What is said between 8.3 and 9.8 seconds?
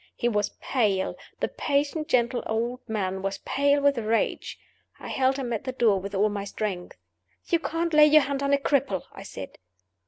on a cripple," I said.